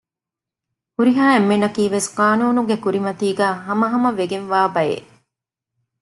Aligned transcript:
ހުރިހާ 0.95 1.25
އެންމެންނަކީވެސް 1.33 2.07
ޤާނޫނުގެ 2.17 2.75
ކުރިމަތީގައި 2.83 3.55
ހަމަހަމަވެގެންވާ 3.65 4.59
ބައެއް 4.75 5.09